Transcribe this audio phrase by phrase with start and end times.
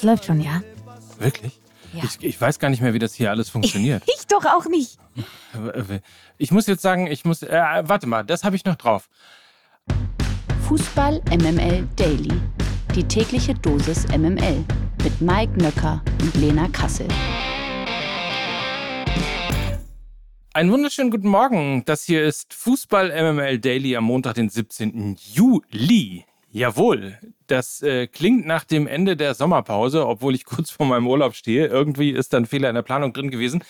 [0.00, 0.62] Es läuft schon, ja.
[1.18, 1.60] Wirklich?
[1.92, 2.04] Ja.
[2.04, 4.02] Ich, ich, weiß gar nicht mehr, wie das hier alles funktioniert.
[4.06, 4.98] ich doch auch nicht.
[6.38, 7.42] Ich muss jetzt sagen, ich muss.
[7.42, 9.10] Äh, warte mal, das habe ich noch drauf.
[10.66, 12.32] Fußball MML Daily.
[12.94, 14.64] Die tägliche Dosis MML
[15.04, 17.06] mit Mike Nöcker und Lena Kassel.
[20.54, 21.84] Einen wunderschönen guten Morgen.
[21.84, 25.18] Das hier ist Fußball MML Daily am Montag, den 17.
[25.34, 26.24] Juli.
[26.52, 27.18] Jawohl,
[27.50, 31.66] das äh, klingt nach dem Ende der Sommerpause, obwohl ich kurz vor meinem Urlaub stehe.
[31.66, 33.64] Irgendwie ist da ein Fehler in der Planung drin gewesen.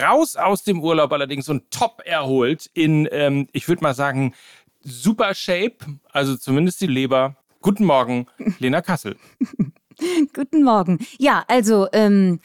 [0.00, 4.34] Raus aus dem Urlaub allerdings und top erholt in, ähm, ich würde mal sagen,
[4.80, 5.76] super Shape,
[6.12, 7.36] also zumindest die Leber.
[7.60, 8.26] Guten Morgen,
[8.58, 9.16] Lena Kassel.
[10.34, 10.98] Guten Morgen.
[11.18, 12.40] Ja, also ähm,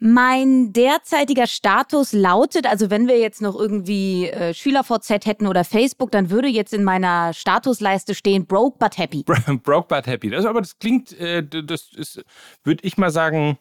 [0.00, 6.10] mein derzeitiger Status lautet, also wenn wir jetzt noch irgendwie äh, SchülerVZ hätten oder Facebook,
[6.12, 9.24] dann würde jetzt in meiner Statusleiste stehen Broke but happy.
[9.62, 10.30] Broke but happy.
[10.30, 12.22] Das, aber das klingt, äh, das ist,
[12.64, 13.58] würde ich mal sagen,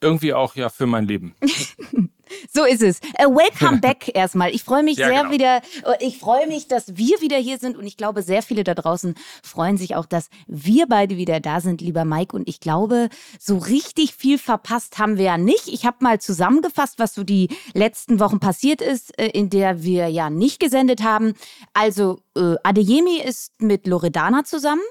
[0.00, 1.34] irgendwie auch ja für mein Leben.
[2.52, 3.00] So ist es.
[3.18, 4.50] Uh, welcome back erstmal.
[4.50, 5.32] Ich freue mich ja, sehr genau.
[5.32, 5.56] wieder.
[5.56, 8.74] Äh, ich freue mich, dass wir wieder hier sind und ich glaube, sehr viele da
[8.74, 12.36] draußen freuen sich auch, dass wir beide wieder da sind, lieber Mike.
[12.36, 15.68] Und ich glaube, so richtig viel verpasst haben wir ja nicht.
[15.68, 20.08] Ich habe mal zusammengefasst, was so die letzten Wochen passiert ist, äh, in der wir
[20.08, 21.34] ja nicht gesendet haben.
[21.72, 24.82] Also äh, Adeyemi ist mit Loredana zusammen.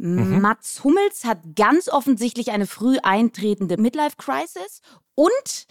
[0.00, 0.40] Mhm.
[0.40, 4.80] Mats Hummels hat ganz offensichtlich eine früh eintretende Midlife-Crisis
[5.14, 5.66] und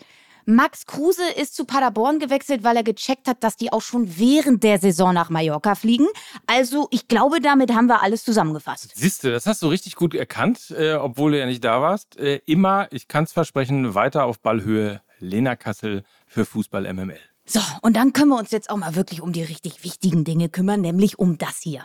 [0.45, 4.63] Max Kruse ist zu Paderborn gewechselt, weil er gecheckt hat, dass die auch schon während
[4.63, 6.07] der Saison nach Mallorca fliegen.
[6.47, 8.91] Also ich glaube, damit haben wir alles zusammengefasst.
[8.95, 12.17] Siehst du, das hast du richtig gut erkannt, äh, obwohl du ja nicht da warst.
[12.17, 15.01] Äh, immer, ich kann es versprechen, weiter auf Ballhöhe.
[15.19, 17.19] Lena Kassel für Fußball MML.
[17.45, 20.49] So, und dann können wir uns jetzt auch mal wirklich um die richtig wichtigen Dinge
[20.49, 21.83] kümmern, nämlich um das hier.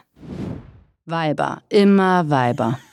[1.07, 2.79] Weiber, immer Weiber.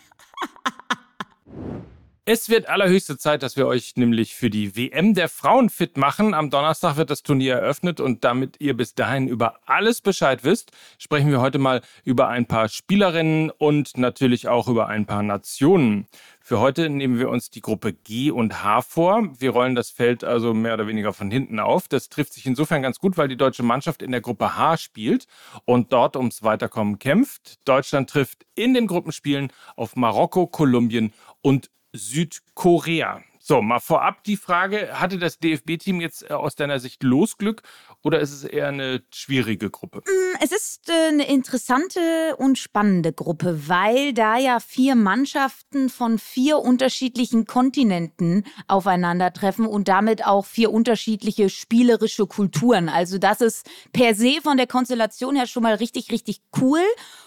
[2.23, 6.35] Es wird allerhöchste Zeit, dass wir euch nämlich für die WM der Frauen fit machen.
[6.35, 10.71] Am Donnerstag wird das Turnier eröffnet und damit ihr bis dahin über alles Bescheid wisst,
[10.99, 16.05] sprechen wir heute mal über ein paar Spielerinnen und natürlich auch über ein paar Nationen.
[16.39, 19.27] Für heute nehmen wir uns die Gruppe G und H vor.
[19.39, 21.87] Wir rollen das Feld also mehr oder weniger von hinten auf.
[21.87, 25.25] Das trifft sich insofern ganz gut, weil die deutsche Mannschaft in der Gruppe H spielt
[25.65, 27.67] und dort ums Weiterkommen kämpft.
[27.67, 33.22] Deutschland trifft in den Gruppenspielen auf Marokko, Kolumbien und Südkorea.
[33.44, 37.63] So, mal vorab die Frage, hatte das DFB-Team jetzt äh, aus deiner Sicht Losglück
[38.03, 40.03] oder ist es eher eine schwierige Gruppe?
[40.06, 46.19] Mm, es ist äh, eine interessante und spannende Gruppe, weil da ja vier Mannschaften von
[46.19, 52.90] vier unterschiedlichen Kontinenten aufeinandertreffen und damit auch vier unterschiedliche spielerische Kulturen.
[52.90, 56.84] Also das ist per se von der Konstellation her schon mal richtig, richtig cool.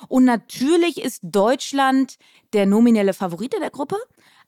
[0.07, 2.19] Und natürlich ist Deutschland
[2.53, 3.97] der nominelle Favorit der Gruppe.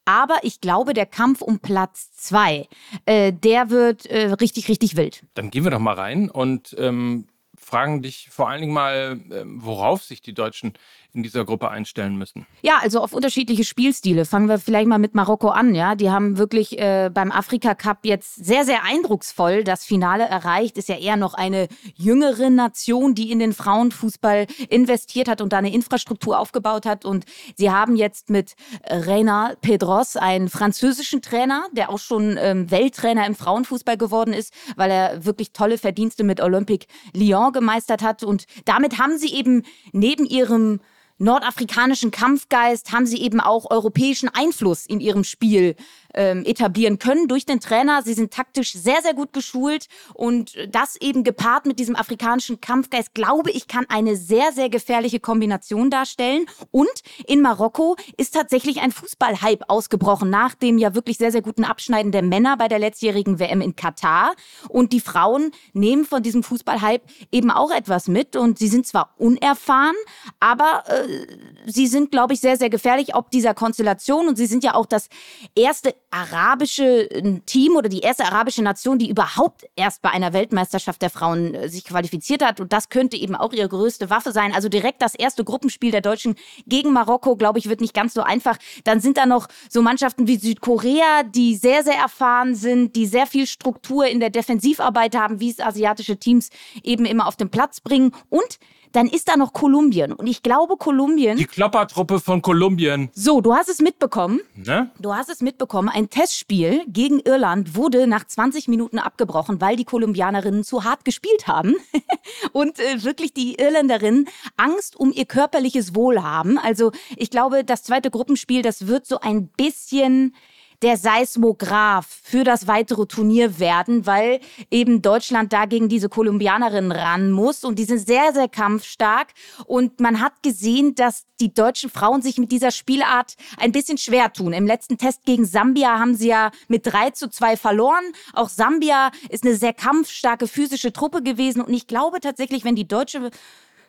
[0.07, 2.69] Aber ich glaube, der Kampf um Platz zwei,
[3.05, 5.25] äh, der wird äh, richtig, richtig wild.
[5.35, 7.27] Dann gehen wir doch mal rein und ähm,
[7.59, 10.75] fragen dich vor allen Dingen mal, ähm, worauf sich die Deutschen
[11.17, 12.47] in dieser Gruppe einstellen müssen?
[12.63, 14.27] Ja, also auf unterschiedliche Spielstile.
[14.27, 15.75] Fangen wir vielleicht mal mit Marokko an.
[15.75, 20.77] Ja, die haben wirklich äh, beim Afrika Cup jetzt sehr, sehr eindrucksvoll das Finale erreicht.
[20.77, 25.59] Ist ja eher noch eine jüngere Nation, die in den Frauenfußball investiert hat und da
[25.59, 27.05] eine Infrastruktur aufgebaut hat.
[27.05, 27.25] Und
[27.57, 28.55] sie haben jetzt mit
[28.87, 34.91] Reina Pedros einen französischen Trainer, der auch schon ähm, Welttrainer im Frauenfußball geworden ist, weil
[34.91, 38.23] er wirklich tolle Verdienste mit Olympique Lyon gemeistert hat.
[38.23, 39.63] Und damit haben sie eben
[39.93, 40.81] neben ihrem
[41.19, 45.77] nordafrikanischen Kampfgeist haben sie eben auch europäischen Einfluss in ihrem Spiel
[46.17, 48.03] ähm, etablieren können durch den Trainer.
[48.03, 53.15] Sie sind taktisch sehr, sehr gut geschult und das eben gepaart mit diesem afrikanischen Kampfgeist,
[53.15, 56.47] glaube ich, kann eine sehr, sehr gefährliche Kombination darstellen.
[56.71, 61.65] Und in Marokko ist tatsächlich ein Fußballhype ausgebrochen nach dem ja wirklich sehr, sehr guten
[61.65, 64.35] Abschneiden der Männer bei der letztjährigen WM in Katar.
[64.69, 69.15] Und die Frauen nehmen von diesem Fußballhype eben auch etwas mit und sie sind zwar
[69.19, 69.97] unerfahren,
[70.41, 71.27] aber äh,
[71.67, 74.87] sie sind, glaube ich, sehr, sehr gefährlich ob dieser Konstellation und sie sind ja auch
[74.87, 75.09] das
[75.55, 77.09] erste arabische
[77.45, 81.69] Team oder die erste arabische Nation, die überhaupt erst bei einer Weltmeisterschaft der Frauen äh,
[81.69, 82.61] sich qualifiziert hat.
[82.61, 84.55] Und das könnte eben auch ihre größte Waffe sein.
[84.55, 86.35] Also direkt das erste Gruppenspiel der Deutschen
[86.67, 88.57] gegen Marokko, glaube ich, wird nicht ganz so einfach.
[88.85, 93.27] Dann sind da noch so Mannschaften wie Südkorea, die sehr, sehr erfahren sind, die sehr
[93.27, 96.49] viel Struktur in der Defensivarbeit haben, wie es asiatische Teams
[96.83, 98.13] eben immer auf den Platz bringen.
[98.31, 98.59] Und
[98.93, 100.13] dann ist da noch Kolumbien.
[100.13, 101.37] Und ich glaube, Kolumbien.
[101.37, 103.11] Die Kloppertruppe von Kolumbien.
[103.13, 104.41] So, du hast es mitbekommen.
[104.55, 104.91] Ne?
[104.99, 105.89] Du hast es mitbekommen.
[105.89, 111.47] Ein Testspiel gegen Irland wurde nach 20 Minuten abgebrochen, weil die Kolumbianerinnen zu hart gespielt
[111.47, 111.75] haben.
[112.53, 116.59] und äh, wirklich die Irländerinnen Angst um ihr körperliches Wohl haben.
[116.59, 120.35] Also, ich glaube, das zweite Gruppenspiel, das wird so ein bisschen
[120.83, 124.41] der Seismograph für das weitere Turnier werden, weil
[124.71, 129.29] eben Deutschland da gegen diese Kolumbianerinnen ran muss und die sind sehr, sehr kampfstark
[129.67, 134.33] und man hat gesehen, dass die deutschen Frauen sich mit dieser Spielart ein bisschen schwer
[134.33, 134.53] tun.
[134.53, 138.05] Im letzten Test gegen Sambia haben sie ja mit 3 zu 2 verloren.
[138.33, 142.89] Auch Sambia ist eine sehr kampfstarke physische Truppe gewesen und ich glaube tatsächlich, wenn die
[142.89, 143.31] deutsche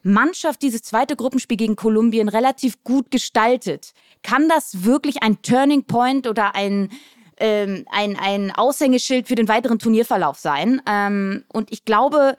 [0.03, 3.93] Mannschaft dieses zweite Gruppenspiel gegen Kolumbien relativ gut gestaltet.
[4.27, 6.89] Kann das wirklich ein Turning Point oder ein,
[7.37, 10.81] ähm, ein, ein Aushängeschild für den weiteren Turnierverlauf sein?
[10.85, 12.35] Ähm, und ich glaube,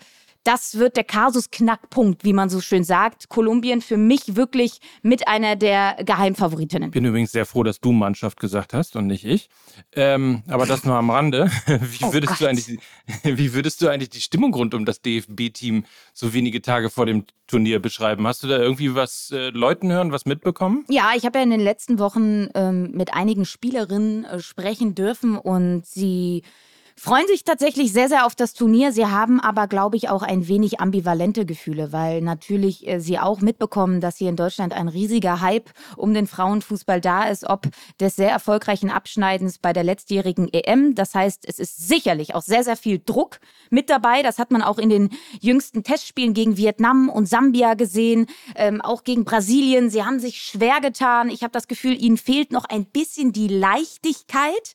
[0.49, 3.29] das wird der Kasus-Knackpunkt, wie man so schön sagt.
[3.29, 6.89] Kolumbien für mich wirklich mit einer der Geheimfavoritinnen.
[6.89, 9.51] Ich bin übrigens sehr froh, dass du Mannschaft gesagt hast und nicht ich.
[9.93, 11.51] Ähm, aber das nur am Rande.
[11.67, 12.79] Wie, oh würdest du eigentlich,
[13.25, 15.85] wie würdest du eigentlich die Stimmung rund um das DFB-Team
[16.15, 18.27] so wenige Tage vor dem Turnier beschreiben?
[18.27, 20.87] Hast du da irgendwie was äh, Leuten hören, was mitbekommen?
[20.89, 25.37] Ja, ich habe ja in den letzten Wochen ähm, mit einigen Spielerinnen äh, sprechen dürfen
[25.37, 26.43] und sie
[26.99, 28.93] freuen sich tatsächlich sehr, sehr auf das Turnier.
[28.93, 33.41] Sie haben aber, glaube ich, auch ein wenig ambivalente Gefühle, weil natürlich äh, sie auch
[33.41, 37.69] mitbekommen, dass hier in Deutschland ein riesiger Hype um den Frauenfußball da ist, ob
[38.01, 40.97] des sehr erfolgreichen Abschneidens bei der letztjährigen EM.
[40.97, 43.39] Das heißt, es ist sicherlich auch sehr, sehr viel Druck
[43.71, 44.23] mit dabei.
[44.23, 45.11] Das hat man auch in den
[45.41, 49.89] jüngsten Testspielen gegen Vietnam und Sambia gesehen, ähm, auch gegen Brasilien.
[49.89, 51.31] Sie haben sich schwer getan.
[51.31, 54.75] Ich habe das Gefühl, ihnen fehlt noch ein bisschen die Leichtigkeit.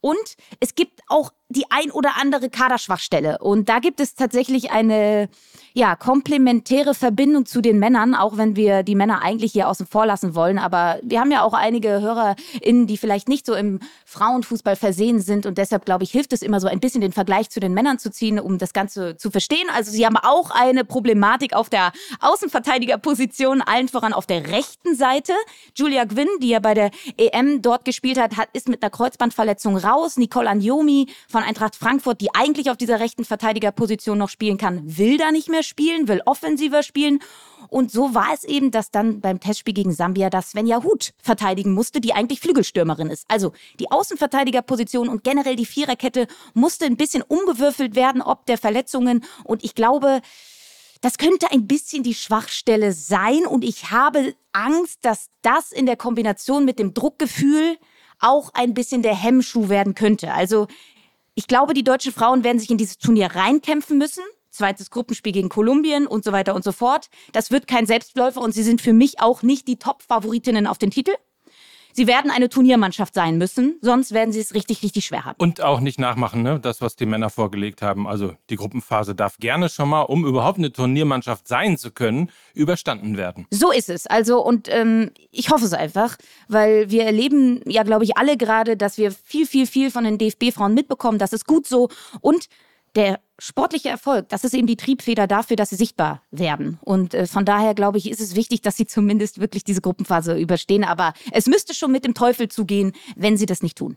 [0.00, 3.38] Und es gibt auch die ein oder andere Kaderschwachstelle.
[3.38, 5.28] Und da gibt es tatsächlich eine
[5.74, 10.06] ja, komplementäre Verbindung zu den Männern, auch wenn wir die Männer eigentlich hier außen vor
[10.06, 10.58] lassen wollen.
[10.58, 15.46] Aber wir haben ja auch einige HörerInnen, die vielleicht nicht so im Frauenfußball versehen sind.
[15.46, 17.98] Und deshalb, glaube ich, hilft es immer so ein bisschen den Vergleich zu den Männern
[17.98, 19.68] zu ziehen, um das Ganze zu verstehen.
[19.74, 25.32] Also sie haben auch eine Problematik auf der Außenverteidigerposition, allen voran auf der rechten Seite.
[25.74, 29.76] Julia Gwynn, die ja bei der EM dort gespielt hat, hat ist mit einer Kreuzbandverletzung
[29.76, 30.16] raus.
[30.18, 35.18] Nicole Anjomi von Eintracht Frankfurt, die eigentlich auf dieser rechten Verteidigerposition noch spielen kann, will
[35.18, 37.18] da nicht mehr spielen, will offensiver spielen.
[37.68, 41.74] Und so war es eben, dass dann beim Testspiel gegen Sambia das Svenja Huth verteidigen
[41.74, 43.26] musste, die eigentlich Flügelstürmerin ist.
[43.28, 49.22] Also die Außenverteidigerposition und generell die Viererkette musste ein bisschen umgewürfelt werden, ob der Verletzungen.
[49.44, 50.22] Und ich glaube,
[51.02, 53.44] das könnte ein bisschen die Schwachstelle sein.
[53.46, 57.76] Und ich habe Angst, dass das in der Kombination mit dem Druckgefühl
[58.20, 60.32] auch ein bisschen der Hemmschuh werden könnte.
[60.32, 60.66] Also
[61.34, 65.48] ich glaube, die deutschen Frauen werden sich in dieses Turnier reinkämpfen müssen zweites Gruppenspiel gegen
[65.48, 67.08] Kolumbien und so weiter und so fort.
[67.32, 70.90] Das wird kein Selbstläufer und sie sind für mich auch nicht die Top-Favoritinnen auf den
[70.90, 71.12] Titel.
[71.92, 75.36] Sie werden eine Turniermannschaft sein müssen, sonst werden sie es richtig, richtig schwer haben.
[75.38, 76.58] Und auch nicht nachmachen, ne?
[76.60, 78.06] das, was die Männer vorgelegt haben.
[78.06, 83.16] Also die Gruppenphase darf gerne schon mal, um überhaupt eine Turniermannschaft sein zu können, überstanden
[83.16, 83.46] werden.
[83.50, 84.06] So ist es.
[84.06, 86.16] Also, und ähm, ich hoffe es einfach,
[86.48, 90.18] weil wir erleben ja, glaube ich, alle gerade, dass wir viel, viel, viel von den
[90.18, 91.18] DFB-Frauen mitbekommen.
[91.18, 91.88] Das ist gut so.
[92.20, 92.48] Und
[92.94, 96.78] der sportliche Erfolg, das ist eben die Triebfeder dafür, dass sie sichtbar werden.
[96.82, 100.38] Und äh, von daher glaube ich, ist es wichtig, dass sie zumindest wirklich diese Gruppenphase
[100.38, 100.84] überstehen.
[100.84, 103.96] Aber es müsste schon mit dem Teufel zugehen, wenn sie das nicht tun.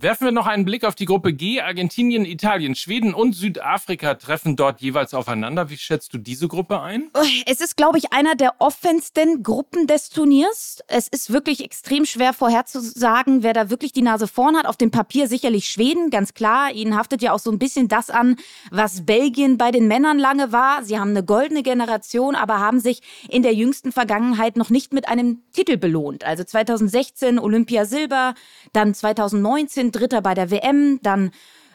[0.00, 1.60] Werfen wir noch einen Blick auf die Gruppe G.
[1.60, 5.70] Argentinien, Italien, Schweden und Südafrika treffen dort jeweils aufeinander.
[5.70, 7.10] Wie schätzt du diese Gruppe ein?
[7.46, 10.84] Es ist, glaube ich, einer der offensten Gruppen des Turniers.
[10.86, 14.66] Es ist wirklich extrem schwer vorherzusagen, wer da wirklich die Nase vorn hat.
[14.66, 16.70] Auf dem Papier sicherlich Schweden, ganz klar.
[16.70, 18.36] Ihnen haftet ja auch so ein bisschen das an,
[18.70, 20.84] was Belgien bei den Männern lange war.
[20.84, 25.08] Sie haben eine goldene Generation, aber haben sich in der jüngsten Vergangenheit noch nicht mit
[25.08, 26.22] einem Titel belohnt.
[26.22, 28.34] Also 2016 Olympia Silber,
[28.72, 31.30] dann 2019 Dritter bei der WM, dann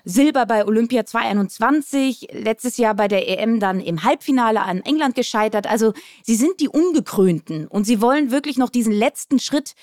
[0.06, 5.66] Silber bei Olympia 2021, letztes Jahr bei der EM dann im Halbfinale an England gescheitert.
[5.66, 5.94] Also
[6.24, 9.76] sie sind die Ungekrönten und sie wollen wirklich noch diesen letzten Schritt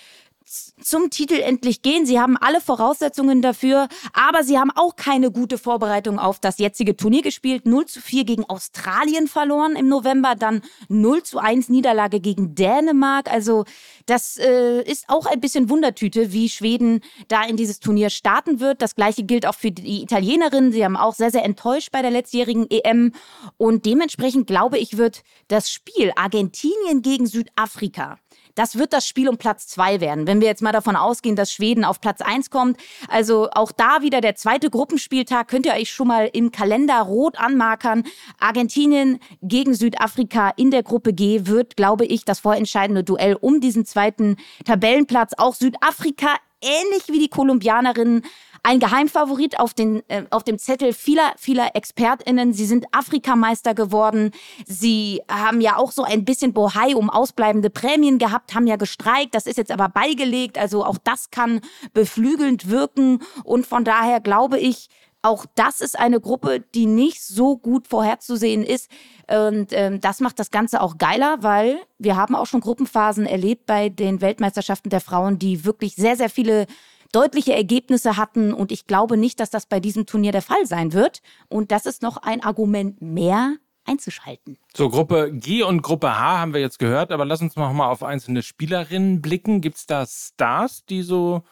[0.82, 2.06] zum Titel endlich gehen.
[2.06, 6.96] Sie haben alle Voraussetzungen dafür, aber sie haben auch keine gute Vorbereitung auf das jetzige
[6.96, 7.66] Turnier gespielt.
[7.66, 13.30] 0 zu 4 gegen Australien verloren im November, dann 0 zu 1 Niederlage gegen Dänemark.
[13.30, 13.64] Also
[14.06, 18.82] das äh, ist auch ein bisschen Wundertüte, wie Schweden da in dieses Turnier starten wird.
[18.82, 20.72] Das gleiche gilt auch für die Italienerinnen.
[20.72, 23.12] Sie haben auch sehr, sehr enttäuscht bei der letztjährigen EM.
[23.56, 28.18] Und dementsprechend glaube ich, wird das Spiel Argentinien gegen Südafrika
[28.60, 30.26] das wird das Spiel um Platz zwei werden.
[30.26, 32.76] Wenn wir jetzt mal davon ausgehen, dass Schweden auf Platz eins kommt.
[33.08, 35.48] Also auch da wieder der zweite Gruppenspieltag.
[35.48, 38.04] Könnt ihr euch schon mal im Kalender rot anmarkern.
[38.38, 43.86] Argentinien gegen Südafrika in der Gruppe G wird, glaube ich, das vorentscheidende Duell um diesen
[43.86, 44.36] zweiten
[44.66, 45.32] Tabellenplatz.
[45.38, 48.24] Auch Südafrika ähnlich wie die Kolumbianerinnen
[48.62, 52.52] ein Geheimfavorit auf, den, äh, auf dem Zettel vieler, vieler ExpertInnen.
[52.52, 54.32] Sie sind Afrikameister geworden.
[54.66, 59.34] Sie haben ja auch so ein bisschen Bohai um ausbleibende Prämien gehabt, haben ja gestreikt.
[59.34, 60.58] Das ist jetzt aber beigelegt.
[60.58, 61.60] Also auch das kann
[61.92, 63.22] beflügelnd wirken.
[63.44, 64.88] Und von daher glaube ich,
[65.22, 68.90] auch das ist eine Gruppe, die nicht so gut vorherzusehen ist.
[69.28, 73.66] Und ähm, das macht das Ganze auch geiler, weil wir haben auch schon Gruppenphasen erlebt
[73.66, 76.66] bei den Weltmeisterschaften der Frauen, die wirklich sehr, sehr viele
[77.12, 78.52] deutliche Ergebnisse hatten.
[78.52, 81.22] Und ich glaube nicht, dass das bei diesem Turnier der Fall sein wird.
[81.48, 84.58] Und das ist noch ein Argument mehr, einzuschalten.
[84.76, 87.88] So, Gruppe G und Gruppe H haben wir jetzt gehört, aber lass uns noch mal
[87.88, 89.60] auf einzelne Spielerinnen blicken.
[89.60, 91.42] Gibt es da Stars, die so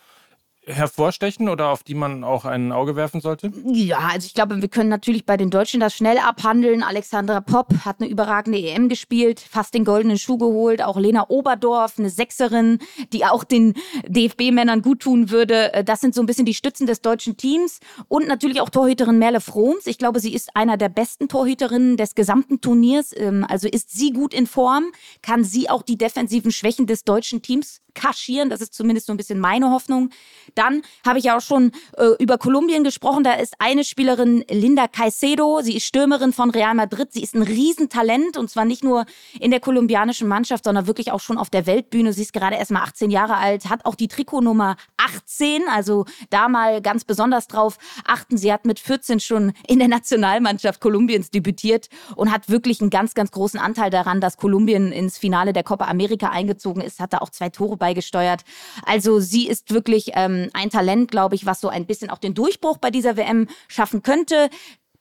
[0.69, 3.51] hervorstechen oder auf die man auch ein Auge werfen sollte?
[3.65, 6.83] Ja, also ich glaube, wir können natürlich bei den Deutschen das schnell abhandeln.
[6.83, 10.83] Alexandra Popp hat eine überragende EM gespielt, fast den goldenen Schuh geholt.
[10.83, 12.79] Auch Lena Oberdorf, eine Sechserin,
[13.13, 13.75] die auch den
[14.07, 15.73] DFB-Männern gut tun würde.
[15.73, 17.81] Äh, das sind so ein bisschen die Stützen des deutschen Teams.
[18.09, 19.87] Und natürlich auch Torhüterin Merle Froms.
[19.87, 23.15] Ich glaube, sie ist einer der besten Torhüterinnen des gesamten Turniers.
[23.17, 27.43] Ähm, also ist sie gut in Form, kann sie auch die defensiven Schwächen des deutschen
[27.43, 28.49] Teams kaschieren.
[28.49, 30.11] Das ist zumindest so ein bisschen meine Hoffnung.
[30.55, 33.25] Dann habe ich ja auch schon äh, über Kolumbien gesprochen.
[33.25, 35.61] Da ist eine Spielerin Linda Caicedo.
[35.63, 37.13] Sie ist Stürmerin von Real Madrid.
[37.13, 39.05] Sie ist ein Riesentalent und zwar nicht nur
[39.41, 42.13] in der kolumbianischen Mannschaft, sondern wirklich auch schon auf der Weltbühne.
[42.13, 45.63] Sie ist gerade erst mal 18 Jahre alt, hat auch die Trikotnummer 18.
[45.69, 48.37] Also da mal ganz besonders drauf achten.
[48.37, 53.15] Sie hat mit 14 schon in der Nationalmannschaft Kolumbiens debütiert und hat wirklich einen ganz,
[53.15, 57.01] ganz großen Anteil daran, dass Kolumbien ins Finale der Copa America eingezogen ist.
[57.01, 58.43] Hat da auch zwei Tore bei beigesteuert.
[58.85, 62.35] Also sie ist wirklich ähm, ein Talent, glaube ich, was so ein bisschen auch den
[62.35, 64.51] Durchbruch bei dieser WM schaffen könnte.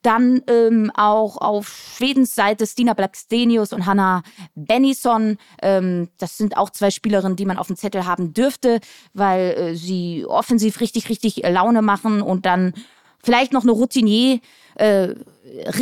[0.04, 1.68] Dann ähm, auch auf
[1.98, 4.24] Schwedens Seite Stina Blackstenius und Hanna
[4.56, 5.38] Bennison.
[5.62, 8.80] Ähm, das sind auch zwei Spielerinnen, die man auf dem Zettel haben dürfte,
[9.14, 12.74] weil äh, sie offensiv richtig, richtig Laune machen und dann
[13.22, 14.40] vielleicht noch eine Routinier.
[14.76, 15.16] Äh,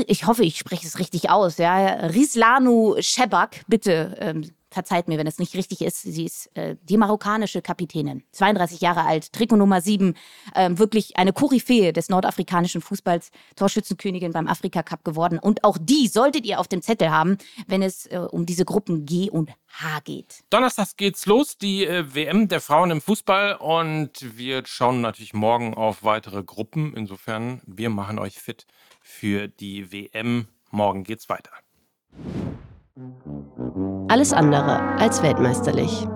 [0.08, 1.58] ich hoffe, ich spreche es richtig aus.
[1.58, 1.76] Ja,
[2.08, 4.16] Rislanu Shebak, bitte.
[4.20, 8.82] Ähm, verzeiht mir, wenn es nicht richtig ist, sie ist äh, die marokkanische Kapitänin, 32
[8.82, 10.16] Jahre alt, Trikot Nummer 7,
[10.54, 15.40] ähm, wirklich eine Koryphäe des nordafrikanischen Fußballs, Torschützenkönigin beim Afrika Cup geworden.
[15.40, 19.06] Und auch die solltet ihr auf dem Zettel haben, wenn es äh, um diese Gruppen
[19.06, 20.44] G und H geht.
[20.50, 23.56] Donnerstag geht's los, die äh, WM der Frauen im Fußball.
[23.56, 26.94] Und wir schauen natürlich morgen auf weitere Gruppen.
[26.94, 28.68] Insofern, wir machen euch fit
[29.02, 30.48] für die WM.
[30.70, 31.52] Morgen geht's weiter.
[34.08, 36.08] Alles andere als weltmeisterlich.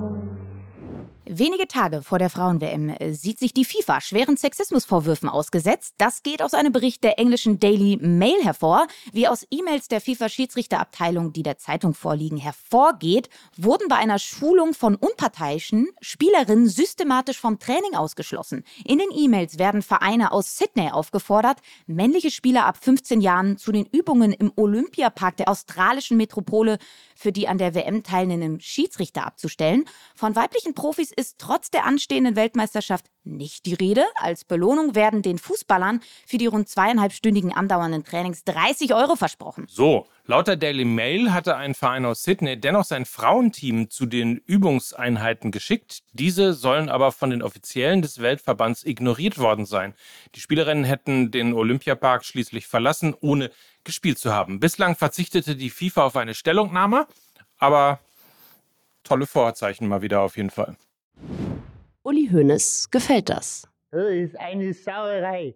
[1.32, 5.94] Wenige Tage vor der Frauen-WM äh, sieht sich die FIFA schweren Sexismusvorwürfen ausgesetzt.
[6.00, 8.88] Das geht aus einem Bericht der englischen Daily Mail hervor.
[9.14, 14.96] Wie aus E-Mails der FIFA-Schiedsrichterabteilung, die der Zeitung vorliegen, hervorgeht, wurden bei einer Schulung von
[14.96, 18.64] unparteiischen Spielerinnen systematisch vom Training ausgeschlossen.
[18.84, 23.86] In den E-Mails werden Vereine aus Sydney aufgefordert, männliche Spieler ab 15 Jahren zu den
[23.86, 26.80] Übungen im Olympiapark der australischen Metropole
[27.14, 29.86] für die an der WM teilnehmenden Schiedsrichter abzustellen.
[30.16, 34.06] Von weiblichen Profis ist trotz der anstehenden Weltmeisterschaft nicht die Rede.
[34.16, 39.66] Als Belohnung werden den Fußballern für die rund zweieinhalbstündigen andauernden Trainings 30 Euro versprochen.
[39.68, 44.38] So, laut der Daily Mail hatte ein Verein aus Sydney dennoch sein Frauenteam zu den
[44.38, 46.04] Übungseinheiten geschickt.
[46.14, 49.96] Diese sollen aber von den Offiziellen des Weltverbands ignoriert worden sein.
[50.36, 53.52] Die Spielerinnen hätten den Olympiapark schließlich verlassen, ohne
[53.84, 54.62] gespielt zu haben.
[54.62, 57.08] Bislang verzichtete die FIFA auf eine Stellungnahme,
[57.58, 58.00] aber
[59.04, 60.78] tolle Vorzeichen mal wieder auf jeden Fall.
[62.04, 63.68] Uli Hoeneß gefällt das.
[63.92, 65.56] Das ist eine Sauerei.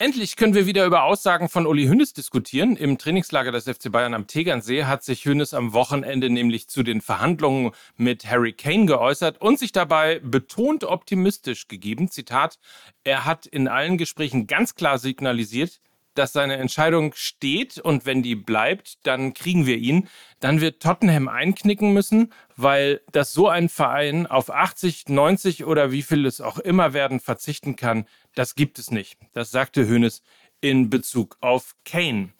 [0.00, 2.76] Endlich können wir wieder über Aussagen von Uli Hoeneß diskutieren.
[2.76, 7.00] Im Trainingslager des FC Bayern am Tegernsee hat sich Hoeneß am Wochenende nämlich zu den
[7.00, 12.12] Verhandlungen mit Harry Kane geäußert und sich dabei betont optimistisch gegeben.
[12.12, 12.60] Zitat,
[13.02, 15.80] er hat in allen Gesprächen ganz klar signalisiert,
[16.18, 20.08] dass seine Entscheidung steht und wenn die bleibt, dann kriegen wir ihn.
[20.40, 26.02] Dann wird Tottenham einknicken müssen, weil das so ein Verein auf 80, 90 oder wie
[26.02, 29.18] viel es auch immer werden verzichten kann, das gibt es nicht.
[29.32, 30.22] Das sagte Hoeneß
[30.60, 32.30] in Bezug auf Kane.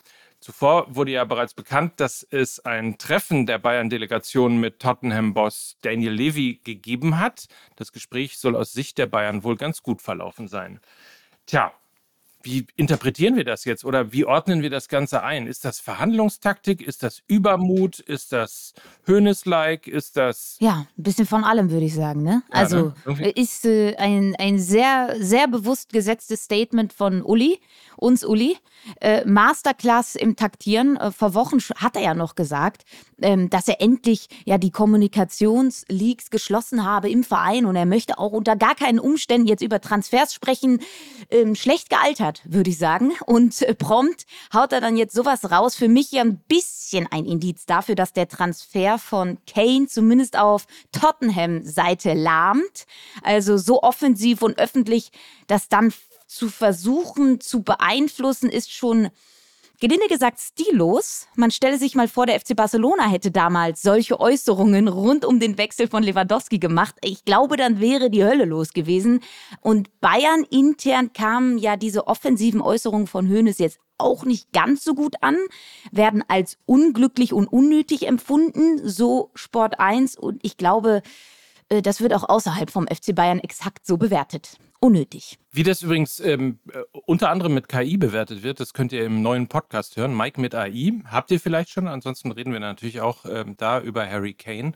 [0.40, 6.60] Zuvor wurde ja bereits bekannt, dass es ein Treffen der Bayern-Delegation mit Tottenham-Boss Daniel Levy
[6.62, 7.48] gegeben hat.
[7.74, 10.80] Das Gespräch soll aus Sicht der Bayern wohl ganz gut verlaufen sein.
[11.46, 11.72] Tja,
[12.42, 15.46] Wie interpretieren wir das jetzt oder wie ordnen wir das Ganze ein?
[15.46, 16.80] Ist das Verhandlungstaktik?
[16.80, 17.98] Ist das Übermut?
[17.98, 18.74] Ist das
[19.06, 19.88] Hönes-like?
[19.88, 20.56] Ist das.
[20.60, 22.22] Ja, ein bisschen von allem, würde ich sagen.
[22.22, 22.42] Ne?
[22.52, 23.30] Ja, also ne?
[23.30, 27.60] ist äh, ein, ein sehr, sehr bewusst gesetztes Statement von Uli,
[27.96, 28.56] uns Uli.
[29.00, 30.96] Äh, Masterclass im Taktieren.
[30.96, 32.84] Äh, vor Wochen hat er ja noch gesagt,
[33.20, 38.32] ähm, dass er endlich ja die Kommunikationsleaks geschlossen habe im Verein und er möchte auch
[38.32, 40.80] unter gar keinen Umständen jetzt über Transfers sprechen.
[41.30, 43.12] Ähm, schlecht gealtert, würde ich sagen.
[43.26, 45.74] Und äh, prompt haut er dann jetzt sowas raus.
[45.74, 50.66] Für mich ja ein bisschen ein Indiz dafür, dass der Transfer von Kane zumindest auf
[50.92, 52.86] Tottenham-Seite lahmt.
[53.22, 55.10] Also so offensiv und öffentlich,
[55.46, 55.92] dass dann
[56.26, 59.08] zu versuchen zu beeinflussen, ist schon
[59.80, 61.28] gelinde gesagt stillos.
[61.36, 65.58] Man stelle sich mal vor, der FC Barcelona hätte damals solche Äußerungen rund um den
[65.58, 66.96] Wechsel von Lewandowski gemacht.
[67.02, 69.20] Ich glaube, dann wäre die Hölle los gewesen.
[69.60, 74.94] Und Bayern intern kamen ja diese offensiven Äußerungen von Hoeneß jetzt auch nicht ganz so
[74.94, 75.36] gut an,
[75.90, 80.16] werden als unglücklich und unnötig empfunden, so Sport 1.
[80.16, 81.02] Und ich glaube,
[81.68, 85.38] äh, das wird auch außerhalb vom FC Bayern exakt so bewertet unnötig.
[85.50, 89.22] Wie das übrigens ähm, äh, unter anderem mit KI bewertet wird, das könnt ihr im
[89.22, 90.92] neuen Podcast hören, Mike mit AI.
[91.06, 91.88] Habt ihr vielleicht schon?
[91.88, 94.72] Ansonsten reden wir natürlich auch ähm, da über Harry Kane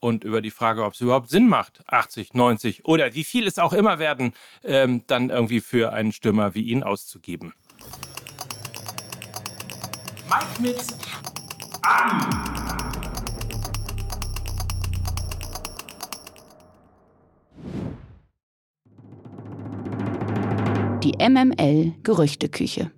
[0.00, 3.58] und über die Frage, ob es überhaupt Sinn macht, 80, 90 oder wie viel es
[3.58, 4.32] auch immer werden,
[4.62, 7.54] ähm, dann irgendwie für einen Stürmer wie ihn auszugeben.
[10.28, 10.84] Mike mit
[11.82, 12.85] AI.
[21.06, 22.90] Die MML Gerüchteküche.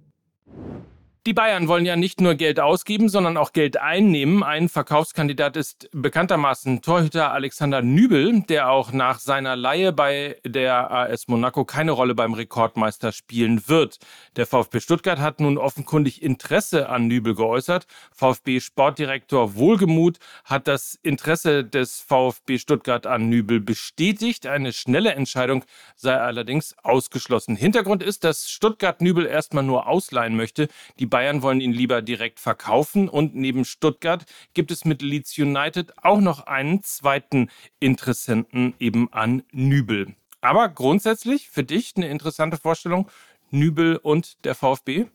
[1.28, 4.42] Die Bayern wollen ja nicht nur Geld ausgeben, sondern auch Geld einnehmen.
[4.42, 11.28] Ein Verkaufskandidat ist bekanntermaßen Torhüter Alexander Nübel, der auch nach seiner Leihe bei der AS
[11.28, 13.98] Monaco keine Rolle beim Rekordmeister spielen wird.
[14.36, 17.86] Der VfB Stuttgart hat nun offenkundig Interesse an Nübel geäußert.
[18.10, 20.16] VfB Sportdirektor Wohlgemuth
[20.46, 24.46] hat das Interesse des VfB Stuttgart an Nübel bestätigt.
[24.46, 27.54] Eine schnelle Entscheidung sei allerdings ausgeschlossen.
[27.54, 30.68] Hintergrund ist, dass Stuttgart Nübel erstmal nur ausleihen möchte.
[30.98, 35.92] Die Bayern wollen ihn lieber direkt verkaufen und neben Stuttgart gibt es mit Leeds United
[36.00, 37.50] auch noch einen zweiten
[37.80, 40.14] Interessenten eben an Nübel.
[40.42, 43.10] Aber grundsätzlich für dich eine interessante Vorstellung,
[43.50, 45.06] Nübel und der VfB?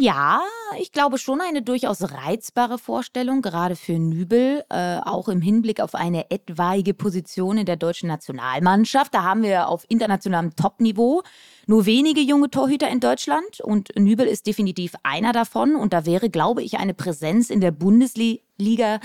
[0.00, 0.42] Ja,
[0.80, 5.94] ich glaube schon eine durchaus reizbare Vorstellung, gerade für Nübel, äh, auch im Hinblick auf
[5.94, 9.14] eine etwaige Position in der deutschen Nationalmannschaft.
[9.14, 11.22] Da haben wir auf internationalem Topniveau
[11.66, 15.76] nur wenige junge Torhüter in Deutschland und Nübel ist definitiv einer davon.
[15.76, 19.00] Und da wäre, glaube ich, eine Präsenz in der Bundesliga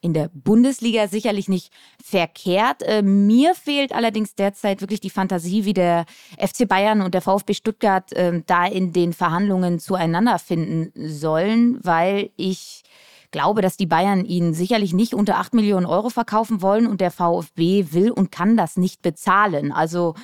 [0.00, 2.82] in der Bundesliga sicherlich nicht verkehrt.
[2.82, 6.04] Äh, mir fehlt allerdings derzeit wirklich die Fantasie, wie der
[6.38, 12.30] FC Bayern und der VfB Stuttgart äh, da in den Verhandlungen zueinander finden sollen, weil
[12.36, 12.84] ich
[13.30, 17.10] glaube, dass die Bayern ihn sicherlich nicht unter 8 Millionen Euro verkaufen wollen und der
[17.10, 19.72] VfB will und kann das nicht bezahlen.
[19.72, 20.14] Also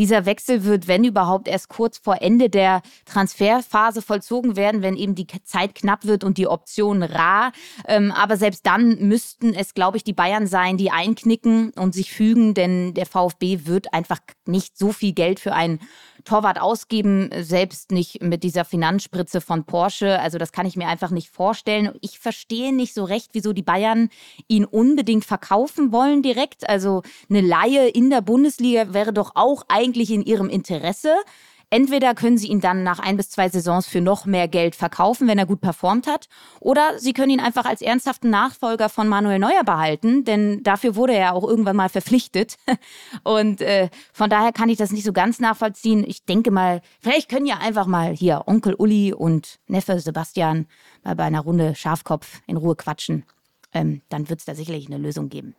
[0.00, 5.14] dieser Wechsel wird, wenn überhaupt, erst kurz vor Ende der Transferphase vollzogen werden, wenn eben
[5.14, 7.52] die Zeit knapp wird und die Option rar.
[7.86, 12.12] Ähm, aber selbst dann müssten es, glaube ich, die Bayern sein, die einknicken und sich
[12.12, 15.80] fügen, denn der VfB wird einfach nicht so viel Geld für einen
[16.24, 20.18] Torwart ausgeben, selbst nicht mit dieser Finanzspritze von Porsche.
[20.20, 21.92] Also das kann ich mir einfach nicht vorstellen.
[22.00, 24.10] Ich verstehe nicht so recht, wieso die Bayern
[24.48, 26.68] ihn unbedingt verkaufen wollen direkt.
[26.68, 31.14] Also eine Laie in der Bundesliga wäre doch auch eigentlich in ihrem Interesse.
[31.70, 35.28] Entweder können sie ihn dann nach ein bis zwei Saisons für noch mehr Geld verkaufen,
[35.28, 36.28] wenn er gut performt hat,
[36.58, 41.14] oder sie können ihn einfach als ernsthaften Nachfolger von Manuel Neuer behalten, denn dafür wurde
[41.14, 42.56] er auch irgendwann mal verpflichtet.
[43.22, 46.04] Und äh, von daher kann ich das nicht so ganz nachvollziehen.
[46.06, 50.66] Ich denke mal, vielleicht können ja einfach mal hier Onkel Uli und Neffe Sebastian
[51.04, 53.24] mal bei einer Runde Schafkopf in Ruhe quatschen.
[53.72, 55.54] Ähm, dann wird es da sicherlich eine Lösung geben.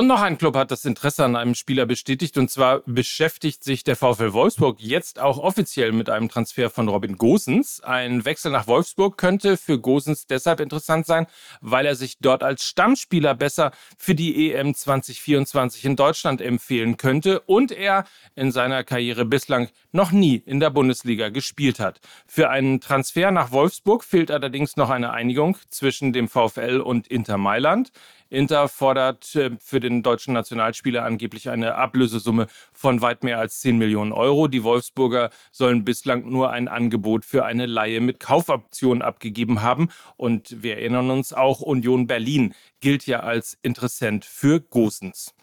[0.00, 2.38] Und noch ein Club hat das Interesse an einem Spieler bestätigt.
[2.38, 7.18] Und zwar beschäftigt sich der VfL Wolfsburg jetzt auch offiziell mit einem Transfer von Robin
[7.18, 7.82] Gosens.
[7.82, 11.26] Ein Wechsel nach Wolfsburg könnte für Gosens deshalb interessant sein,
[11.60, 17.40] weil er sich dort als Stammspieler besser für die EM 2024 in Deutschland empfehlen könnte
[17.40, 22.00] und er in seiner Karriere bislang noch nie in der Bundesliga gespielt hat.
[22.26, 27.36] Für einen Transfer nach Wolfsburg fehlt allerdings noch eine Einigung zwischen dem VfL und Inter
[27.36, 27.92] Mailand.
[28.30, 33.76] Inter fordert äh, für den deutschen Nationalspieler angeblich eine Ablösesumme von weit mehr als 10
[33.76, 34.48] Millionen Euro.
[34.48, 39.88] Die Wolfsburger sollen bislang nur ein Angebot für eine Laie mit Kaufoption abgegeben haben.
[40.16, 45.34] Und wir erinnern uns auch, Union Berlin gilt ja als Interessent für Gosens.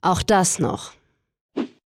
[0.00, 0.92] Auch das noch.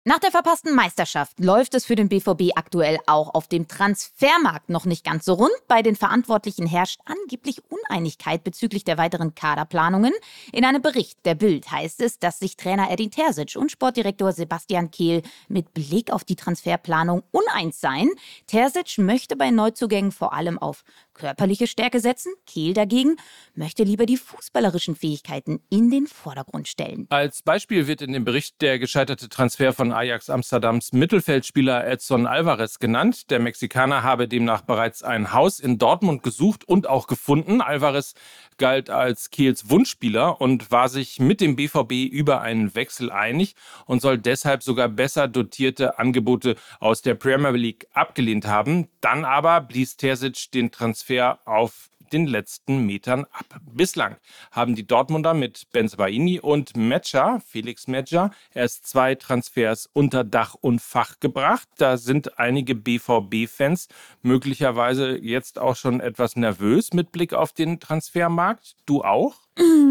[0.07, 4.85] Nach der verpassten Meisterschaft läuft es für den BVB aktuell auch auf dem Transfermarkt noch
[4.85, 5.55] nicht ganz so rund.
[5.67, 10.13] Bei den Verantwortlichen herrscht angeblich Uneinigkeit bezüglich der weiteren Kaderplanungen.
[10.53, 14.91] In einem Bericht der Bild heißt es, dass sich Trainer Edin Terzic und Sportdirektor Sebastian
[14.91, 18.11] Kehl mit Blick auf die Transferplanung uneins seien.
[18.47, 22.35] Terzic möchte bei Neuzugängen vor allem auf körperliche Stärke setzen.
[22.47, 23.17] Kehl dagegen
[23.55, 27.07] möchte lieber die fußballerischen Fähigkeiten in den Vordergrund stellen.
[27.09, 32.79] Als Beispiel wird in dem Bericht der gescheiterte Transfer von Ajax Amsterdams Mittelfeldspieler Edson Alvarez
[32.79, 33.31] genannt.
[33.31, 37.61] Der Mexikaner habe demnach bereits ein Haus in Dortmund gesucht und auch gefunden.
[37.61, 38.15] Alvarez
[38.59, 43.55] galt als Kehls Wunschspieler und war sich mit dem BVB über einen Wechsel einig
[43.87, 48.89] und soll deshalb sogar besser dotierte Angebote aus der Premier League abgelehnt haben.
[49.01, 51.04] Dann aber blies Terzic den Transfer
[51.45, 53.61] auf den letzten Metern ab.
[53.73, 54.17] Bislang
[54.53, 60.81] haben die Dortmunder mit Benzabaini und Metscher, Felix Metscher, erst zwei Transfers unter Dach und
[60.81, 61.69] Fach gebracht.
[61.77, 63.89] Da sind einige BVB-Fans
[64.23, 68.77] möglicherweise jetzt auch schon etwas nervös mit Blick auf den Transfermarkt.
[68.87, 69.44] Du auch?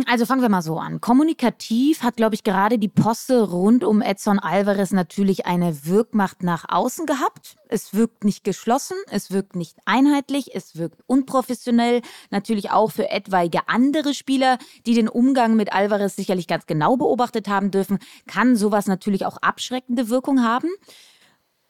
[0.08, 1.00] Also fangen wir mal so an.
[1.00, 6.66] Kommunikativ hat, glaube ich, gerade die Poste rund um Edson Alvarez natürlich eine Wirkmacht nach
[6.68, 7.56] außen gehabt.
[7.70, 12.02] Es wirkt nicht geschlossen, es wirkt nicht einheitlich, es wirkt unprofessionell.
[12.30, 17.48] Natürlich auch für etwaige andere Spieler, die den Umgang mit Alvarez sicherlich ganz genau beobachtet
[17.48, 20.68] haben dürfen, kann sowas natürlich auch abschreckende Wirkung haben.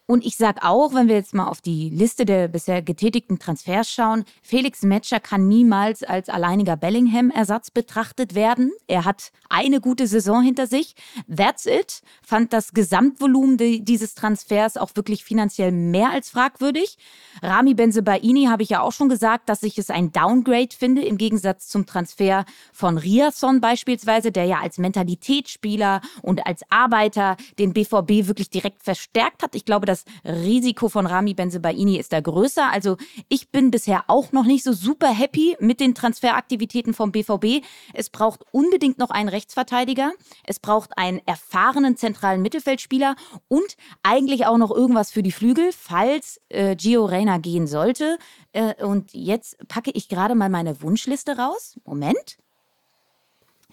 [0.05, 3.89] Und ich sage auch, wenn wir jetzt mal auf die Liste der bisher getätigten Transfers
[3.89, 8.73] schauen, Felix Metscher kann niemals als alleiniger Bellingham-Ersatz betrachtet werden.
[8.87, 10.95] Er hat eine gute Saison hinter sich.
[11.33, 12.01] That's it.
[12.21, 16.97] Fand das Gesamtvolumen dieses Transfers auch wirklich finanziell mehr als fragwürdig.
[17.41, 21.17] Rami Benzebaini habe ich ja auch schon gesagt, dass ich es ein Downgrade finde, im
[21.17, 28.27] Gegensatz zum Transfer von Riasson beispielsweise, der ja als Mentalitätsspieler und als Arbeiter den BVB
[28.27, 29.55] wirklich direkt verstärkt hat.
[29.55, 32.71] Ich glaube, das Risiko von Rami Benzebaini ist da größer.
[32.71, 32.97] Also
[33.29, 37.63] ich bin bisher auch noch nicht so super happy mit den Transferaktivitäten vom BVB.
[37.93, 40.11] Es braucht unbedingt noch einen Rechtsverteidiger.
[40.45, 43.15] Es braucht einen erfahrenen zentralen Mittelfeldspieler
[43.47, 48.17] und eigentlich auch noch irgendwas für die Flügel, falls äh, Gio Reyna gehen sollte.
[48.51, 51.79] Äh, und jetzt packe ich gerade mal meine Wunschliste raus.
[51.85, 52.37] Moment.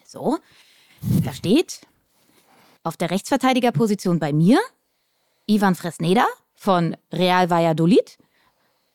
[0.04, 0.38] So,
[1.24, 1.80] da steht
[2.82, 4.58] auf der Rechtsverteidigerposition bei mir
[5.50, 8.18] Ivan Fresneda von Real Valladolid.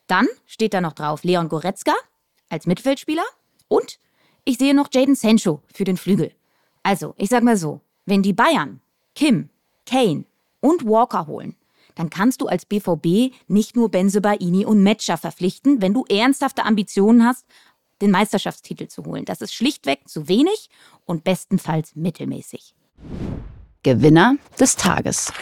[0.07, 1.93] Dann steht da noch drauf Leon Goretzka
[2.47, 3.25] als Mittelfeldspieler.
[3.67, 3.99] Und
[4.45, 6.31] ich sehe noch Jaden Sancho für den Flügel.
[6.81, 8.79] Also, ich sag mal so, wenn die Bayern
[9.15, 9.49] Kim,
[9.85, 10.23] Kane
[10.61, 11.55] und Walker holen,
[11.95, 17.25] dann kannst du als BVB nicht nur Benzebaini und Metscher verpflichten, wenn du ernsthafte Ambitionen
[17.25, 17.45] hast,
[18.01, 19.25] den Meisterschaftstitel zu holen.
[19.25, 20.69] Das ist schlichtweg zu wenig
[21.05, 22.75] und bestenfalls mittelmäßig.
[23.83, 25.33] Gewinner des Tages.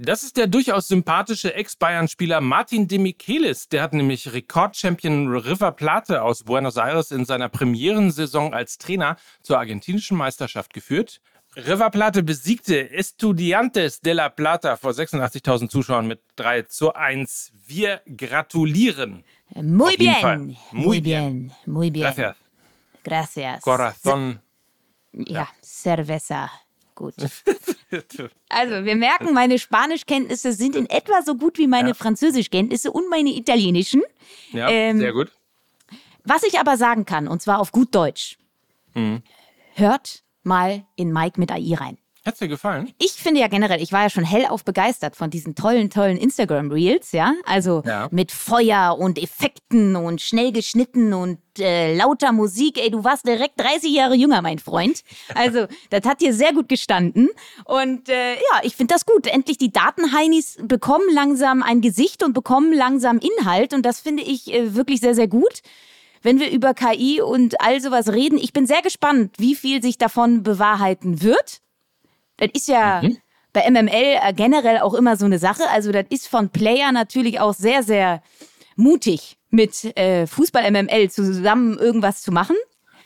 [0.00, 3.68] Das ist der durchaus sympathische Ex-Bayern-Spieler Martin de Michelis.
[3.68, 9.58] Der hat nämlich Rekordchampion River Plate aus Buenos Aires in seiner Premierensaison als Trainer zur
[9.58, 11.20] argentinischen Meisterschaft geführt.
[11.56, 17.50] River Plate besiegte Estudiantes de la Plata vor 86.000 Zuschauern mit 3 zu 1.
[17.66, 19.24] Wir gratulieren.
[19.56, 20.56] Muy bien.
[20.70, 21.50] Muy bien.
[21.66, 22.04] Muy bien.
[22.04, 22.36] Gracias.
[23.02, 23.62] Gracias.
[23.62, 24.38] Corazón.
[25.12, 26.52] Ja, Cerveza.
[26.98, 27.14] Gut.
[28.50, 31.94] Also, wir merken, meine Spanischkenntnisse sind in etwa so gut wie meine Ja.
[31.94, 34.02] Französischkenntnisse und meine italienischen.
[34.52, 35.30] Ja, Ähm, sehr gut.
[36.24, 38.36] Was ich aber sagen kann, und zwar auf gut Deutsch,
[38.94, 39.22] Mhm.
[39.74, 41.98] hört mal in Mike mit AI rein.
[42.28, 42.92] Hat's dir gefallen?
[42.98, 47.12] Ich finde ja generell, ich war ja schon hellauf begeistert von diesen tollen, tollen Instagram-Reels,
[47.12, 47.32] ja.
[47.46, 48.08] Also Ja.
[48.10, 52.76] mit Feuer und Effekten und schnell geschnitten und äh, lauter Musik.
[52.78, 55.04] Ey, du warst direkt 30 Jahre jünger, mein Freund.
[55.34, 57.30] Also, das hat dir sehr gut gestanden.
[57.64, 59.26] Und äh, ja, ich finde das gut.
[59.26, 63.72] Endlich die Datenheinis bekommen langsam ein Gesicht und bekommen langsam Inhalt.
[63.72, 65.62] Und das finde ich äh, wirklich sehr, sehr gut
[66.22, 68.38] wenn wir über KI und all sowas reden.
[68.38, 71.60] Ich bin sehr gespannt, wie viel sich davon bewahrheiten wird.
[72.38, 73.02] Das ist ja
[73.52, 75.68] bei MML äh, generell auch immer so eine Sache.
[75.70, 78.22] Also das ist von Player natürlich auch sehr, sehr
[78.76, 82.56] mutig, mit äh, Fußball-MML zusammen irgendwas zu machen.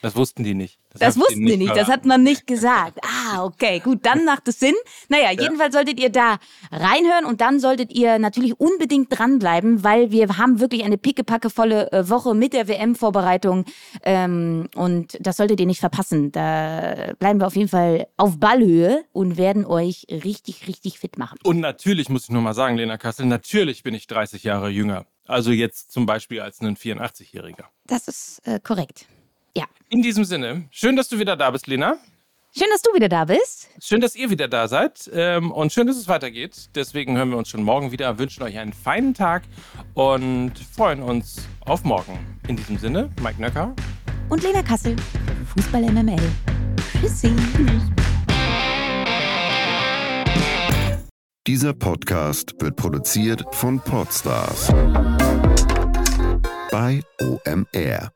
[0.02, 0.78] Das wussten die nicht.
[0.98, 2.98] Das ich wussten sie nicht, das hat man nicht gesagt.
[3.02, 4.74] Ah, okay, gut, dann macht es Sinn.
[5.08, 6.38] Naja, jedenfalls solltet ihr da
[6.70, 12.08] reinhören und dann solltet ihr natürlich unbedingt dranbleiben, weil wir haben wirklich eine pickepackevolle äh,
[12.08, 13.64] Woche mit der WM-Vorbereitung
[14.02, 16.32] ähm, und das solltet ihr nicht verpassen.
[16.32, 21.38] Da bleiben wir auf jeden Fall auf Ballhöhe und werden euch richtig, richtig fit machen.
[21.44, 25.06] Und natürlich muss ich nur mal sagen, Lena Kassel, natürlich bin ich 30 Jahre jünger.
[25.26, 27.64] Also jetzt zum Beispiel als ein 84-Jähriger.
[27.86, 29.06] Das ist äh, korrekt.
[29.56, 31.96] Ja, In diesem Sinne, schön, dass du wieder da bist, Lena.
[32.54, 33.68] Schön, dass du wieder da bist.
[33.80, 36.68] Schön, dass ihr wieder da seid ähm, und schön, dass es weitergeht.
[36.74, 39.44] Deswegen hören wir uns schon morgen wieder, wünschen euch einen feinen Tag
[39.94, 42.18] und freuen uns auf morgen.
[42.48, 43.74] In diesem Sinne, Mike Nöcker
[44.28, 44.96] und Lena Kassel
[45.54, 46.20] Fußball MML.
[47.00, 47.32] Tschüssi.
[51.46, 54.68] Dieser Podcast wird produziert von Podstars
[56.70, 58.12] bei OMR.